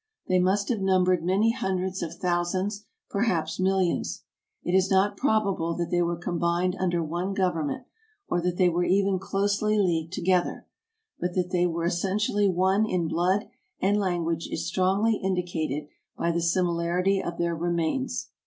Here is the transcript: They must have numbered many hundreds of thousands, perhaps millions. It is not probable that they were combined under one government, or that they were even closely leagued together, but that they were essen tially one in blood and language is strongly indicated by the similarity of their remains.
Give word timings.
They 0.27 0.39
must 0.39 0.69
have 0.69 0.79
numbered 0.81 1.23
many 1.23 1.51
hundreds 1.51 2.01
of 2.01 2.15
thousands, 2.15 2.85
perhaps 3.11 3.59
millions. 3.59 4.23
It 4.63 4.73
is 4.73 4.89
not 4.89 5.15
probable 5.15 5.75
that 5.75 5.91
they 5.91 6.01
were 6.01 6.17
combined 6.17 6.75
under 6.79 7.03
one 7.03 7.35
government, 7.35 7.83
or 8.27 8.41
that 8.41 8.57
they 8.57 8.67
were 8.67 8.83
even 8.83 9.19
closely 9.19 9.77
leagued 9.77 10.11
together, 10.13 10.65
but 11.19 11.35
that 11.35 11.51
they 11.51 11.67
were 11.67 11.85
essen 11.85 12.17
tially 12.17 12.51
one 12.51 12.83
in 12.87 13.07
blood 13.07 13.45
and 13.79 13.99
language 13.99 14.47
is 14.51 14.65
strongly 14.65 15.17
indicated 15.17 15.87
by 16.17 16.31
the 16.31 16.41
similarity 16.41 17.21
of 17.23 17.37
their 17.37 17.53
remains. 17.55 18.31